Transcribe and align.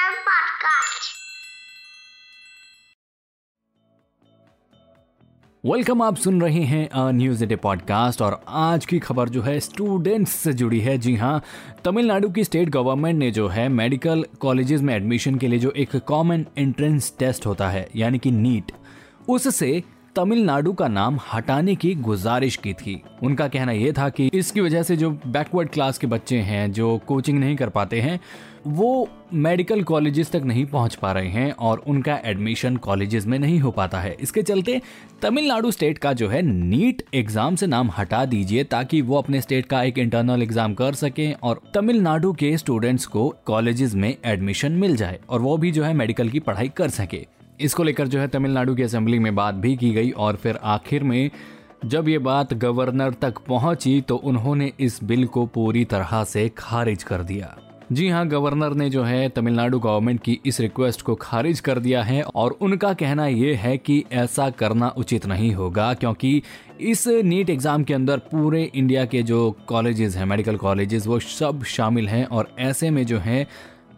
Original 0.00 0.18
podcast. 0.20 1.10
Welcome 5.66 6.02
आप 6.02 6.16
सुन 6.16 6.42
रहे 6.42 6.62
हैं 6.62 6.90
न्यूज़ 6.96 7.44
डे 7.44 7.56
पॉडकास्ट 7.56 8.22
और 8.22 8.44
आज 8.48 8.86
की 8.86 8.98
खबर 8.98 9.28
जो 9.28 9.42
है 9.42 9.60
स्टूडेंट्स 9.60 10.32
से 10.32 10.52
जुड़ी 10.52 10.80
है 10.80 10.98
जी 10.98 11.16
हाँ 11.16 11.42
तमिलनाडु 11.84 12.30
की 12.30 12.44
स्टेट 12.44 12.68
गवर्नमेंट 12.68 13.18
ने 13.18 13.30
जो 13.30 13.48
है 13.48 13.68
मेडिकल 13.68 14.24
कॉलेजेस 14.40 14.80
में 14.80 14.94
एडमिशन 14.94 15.34
के 15.34 15.48
लिए 15.48 15.58
जो 15.58 15.70
एक 15.70 15.96
कॉमन 15.96 16.46
एंट्रेंस 16.58 17.14
टेस्ट 17.18 17.46
होता 17.46 17.68
है, 17.68 17.88
यानी 17.96 18.18
कि 18.18 18.30
नीट 18.30 18.72
उससे 19.28 19.82
तमिलनाडु 20.16 20.72
का 20.72 20.86
नाम 20.88 21.18
हटाने 21.32 21.74
की 21.74 21.94
गुजारिश 21.96 22.56
की 22.56 22.72
थी। 22.74 23.02
उनका 23.22 23.46
कहना 23.48 23.72
यह 23.72 23.92
था 23.98 24.08
कि 24.08 24.26
इसकी 24.34 24.60
वजह 24.60 24.82
से 24.82 24.96
जो 24.96 25.10
बैकवर्ड 25.10 25.68
क्लास 25.68 25.98
के 25.98 26.06
बच्चे 26.06 26.38
हैं, 26.38 26.72
जो 26.72 26.98
कोचिंग 27.06 27.38
नहीं 27.38 27.56
कर 27.56 27.68
पाते 27.68 28.00
हैं, 28.00 28.18
वो 28.66 29.08
मेडिकल 29.34 29.82
कॉलेजेस 29.82 30.30
तक 30.32 30.42
नहीं 30.42 30.64
पहुँच 30.66 30.94
पा 30.94 31.12
रहे 31.12 31.28
हैं 31.28 31.52
और 31.52 31.82
उनका 31.86 32.18
एडमिशन 32.24 32.76
कॉलेजेस 32.78 33.26
में 33.26 33.38
नहीं 33.38 33.58
हो 33.60 33.70
पाता 33.70 34.00
है। 34.00 34.16
इसके 34.20 34.42
चलते 34.42 34.80
तमिलनाडु 35.22 35.70
स्टेट 35.70 35.98
का 35.98 36.12
जो 36.12 36.28
है 36.28 36.42
नीट 36.42 37.02
एग्ज़ाम 37.14 37.56
से 37.56 37.66
नाम 37.66 37.90
हटा 37.98 38.24
दीजिए 38.26 38.64
ताकि 38.66 39.02
वो 39.02 39.18
अपने 39.18 39.40
स्टेट 39.40 39.66
का 39.66 39.82
एक 39.82 39.98
इंटरनल 39.98 40.42
एग्ज़ाम 40.42 40.74
कर 40.74 40.94
सकें 40.96 41.32
और 41.34 41.60
तमिलनाडु 41.74 42.32
के 42.32 42.56
स्टूडेंट्स 42.58 43.06
को 43.06 43.28
कॉलेजेस 43.46 43.94
में 43.94 44.14
एडमिशन 44.24 44.72
मिल 44.74 44.96
जाए 44.96 45.20
और 45.28 45.40
वो 45.40 45.56
भी 45.56 45.72
जो 45.72 45.84
है 45.84 45.94
मेडिकल 45.94 46.28
की 46.28 46.40
पढ़ाई 46.40 46.68
कर 46.68 46.88
सके। 46.90 47.26
इसको 47.60 47.82
लेकर 47.82 48.08
जो 48.08 48.20
है 48.20 48.28
तमिलनाडु 48.28 48.74
की 48.74 48.82
असेंबली 48.82 49.18
में 49.18 49.34
बात 49.34 49.54
भी 49.54 49.76
की 49.76 49.90
गई 49.90 50.10
और 50.10 50.36
फिर 50.36 50.58
आखिर 50.64 51.02
में 51.02 51.30
जब 51.84 52.08
ये 52.08 52.18
बात 52.18 52.54
गवर्नर 52.54 53.12
तक 53.12 53.38
पहुँची 53.38 54.00
तो 54.00 54.16
उन्होंने 54.16 54.72
इस 54.80 54.98
बिल 55.04 55.26
को 55.26 55.46
पूरी 55.46 55.84
तरह 55.84 56.24
से 56.24 56.48
खारिज 56.58 57.02
कर 57.02 57.22
दिया। 57.22 57.56
जी 57.92 58.08
हाँ 58.08 58.26
गवर्नर 58.28 58.74
ने 58.74 58.90
जो 58.90 59.02
है 59.02 59.28
तमिलनाडु 59.28 59.78
गवर्नमेंट 59.78 60.20
की 60.20 60.38
इस 60.46 60.60
रिक्वेस्ट 60.60 61.02
को 61.02 61.14
खारिज 61.14 61.60
कर 61.60 61.78
दिया 61.78 62.02
है 62.02 62.22
और 62.22 62.50
उनका 62.60 62.92
कहना 62.92 63.26
यह 63.26 63.58
है 63.58 63.76
कि 63.78 64.04
ऐसा 64.12 64.50
करना 64.50 64.88
उचित 64.88 65.26
नहीं 65.26 65.52
होगा 65.54 65.94
क्योंकि 65.94 66.42
इस 66.80 67.06
नीट 67.08 67.50
एग्ज़ाम 67.50 67.84
के 67.84 67.94
अंदर 67.94 68.18
पूरे 68.18 68.62
इंडिया 68.74 69.04
के 69.04 69.22
जो 69.22 69.56
कॉलेजेस 69.66 70.16
हैं, 70.16 70.24
मेडिकल 70.24 70.56
कॉलेजेस, 70.56 71.06
वो 71.06 71.18
सब 71.18 71.64
शामिल 71.64 72.08
हैं 72.08 72.24
और 72.24 72.54
ऐसे 72.58 72.90
में 72.90 73.06
जो 73.06 73.18
है 73.18 73.46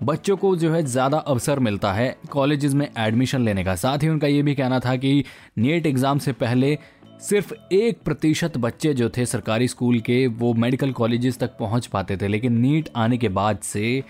बच्चों 0.00 0.36
को 0.36 0.54
जो 0.56 0.72
है 0.72 0.82
ज़्यादा 0.82 1.18
अवसर 1.18 1.58
मिलता 1.58 1.92
है 1.92 2.14
कॉलेजेस 2.30 2.74
में 2.74 2.88
एडमिशन 2.98 3.40
लेने 3.40 3.64
का। 3.64 3.74
साथ 3.76 4.02
ही 4.02 4.08
उनका 4.08 4.26
ये 4.26 4.42
भी 4.42 4.54
कहना 4.54 4.78
था 4.80 4.94
कि 4.96 5.24
नेट 5.58 5.86
एग्ज़ाम 5.86 6.18
से 6.18 6.32
पहले 6.34 6.78
सिर्फ़ 7.20 7.52
एक 7.72 7.98
प्रतिशत 8.04 8.56
बच्चे 8.56 8.92
जो 8.94 9.08
थे 9.16 9.26
सरकारी 9.26 9.68
स्कूल 9.68 9.98
के, 10.00 10.26
वो 10.26 10.52
मेडिकल 10.54 10.92
कॉलेजेस 10.92 11.38
तक 11.38 11.56
पहुँच 11.58 11.86
पाते 11.86 12.16
थे। 12.16 12.28
लेकिन 12.28 12.58
नीट 12.60 12.88
आने 12.96 13.18
के 13.18 13.28
बाद 13.30 13.58
से 13.62 14.02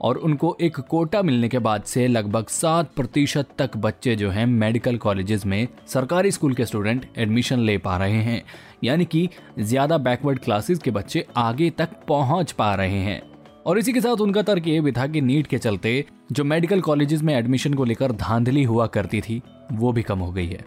और 0.00 0.16
उनको 0.18 0.56
एक 0.60 0.78
कोटा 0.80 1.22
मिलने 1.22 1.48
के 1.48 1.58
बाद 1.58 1.82
से 1.84 2.06
लगभग 2.08 2.48
सात 2.50 2.94
प्रतिशत 2.96 3.48
तक 3.58 3.76
बच्चे 3.78 4.16
जो 4.16 4.30
हैं 4.30 4.46
मेडिकल 4.46 4.96
कॉलेजेस 4.98 5.46
में 5.46 5.66
सरकारी 5.88 6.30
स्कूल 6.30 6.54
के 6.54 6.66
स्टूडेंट 6.66 7.06
एडमिशन 7.16 7.58
ले 7.60 7.76
पा 7.78 7.96
रहे 7.96 8.22
हैं। 8.22 8.42
यानी 8.84 9.04
कि 9.06 9.28
ज़्यादा 9.58 9.98
बैकवर्ड 9.98 10.38
क्लासेस 10.38 10.78
के 10.78 10.90
बच्चे 10.90 11.26
आगे 11.36 11.70
तक 11.70 12.00
पहुँच 12.08 12.52
पा 12.52 12.74
रहे 12.74 13.00
हैं। 13.00 13.20
और 13.66 13.78
इसी 13.78 13.92
के 13.92 14.00
साथ 14.00 14.20
उनका 14.20 14.42
तर्क 14.42 14.66
ये 14.66 14.80
भी 14.80 14.92
था 14.92 15.06
कि 15.06 15.20
नीट 15.20 15.46
के 15.46 15.58
चलते 15.58 16.04
जो 16.32 16.44
मेडिकल 16.44 16.80
कॉलेजेस 16.80 17.22
में 17.22 17.34
एडमिशन 17.34 17.74
को 17.74 17.84
लेकर 17.84 18.12
धांधली 18.12 18.62
हुआ 18.64 18.86
करती 18.86 19.20
थी 19.20 19.40
वो 19.72 19.92
भी 19.92 20.02
कम 20.02 20.18
हो 20.18 20.30
गई 20.32 20.46
है। 20.46 20.64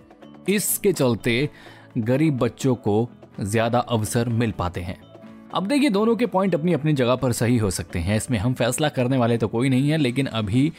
इसके 0.50 0.92
चलते 0.94 1.50
गरीब 1.98 2.38
बच्चों 2.38 2.76
को 2.78 3.10
ज़्यादा 3.42 3.80
अवसर 3.80 4.30
मिल 4.30 4.52
पाते 4.52 4.82
हैं। 4.82 4.98
अब 5.54 5.68
देखिए 5.68 5.90
दोनों 5.90 6.16
के 6.16 6.26
पॉइंट 6.26 6.56
अपनी 6.56 6.74
अपनी 6.74 6.94
जगह 6.94 7.16
पर 7.16 7.32
सही 7.32 7.58
हो 7.58 7.70
सकते 7.72 8.00
हैं। 8.00 8.18
इसमें 8.18 8.38
हम 8.40 8.54
फैसला 8.54 8.90
करने 8.90 9.18
वाले 9.18 9.38
तो 9.38 9.48
कोई 9.48 9.70
नहीं 9.70 9.90
है 9.90 9.98
लेकिन 9.98 10.26
अभी 10.26 10.72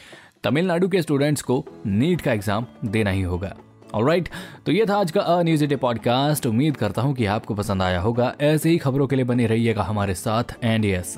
तमिलनाडु 0.43 0.87
के 0.87 1.01
स्टूडेंट्स 1.01 1.41
को 1.41 1.63
नीट 1.87 2.21
का 2.21 2.33
एग्ज़ाम 2.33 2.65
देना 2.85 3.09
ही 3.09 3.21
होगा। 3.21 3.53
राइट 3.95 4.23
right, 4.23 4.65
तो 4.65 4.71
ये 4.71 4.85
था 4.85 4.95
आज 4.95 5.11
का 5.11 5.21
अ 5.21 5.41
न्यूज़ 5.43 5.65
डे 5.65 5.75
पॉडकास्ट 5.75 6.45
उम्मीद 6.45 6.77
करता 6.77 7.01
हूँ 7.01 7.13
कि 7.15 7.25
आपको 7.25 7.55
पसंद 7.55 7.81
आया 7.81 7.99
होगा। 8.01 8.33
ऐसे 8.41 8.69
ही 8.69 8.77
खबरों 8.77 9.07
के 9.07 9.15
लिए 9.15 9.25
बने 9.25 9.45
रहिएगा 9.47 9.83
हमारे 9.83 10.15
साथ 10.15 10.53
and 10.63 10.85
yes 10.85 11.17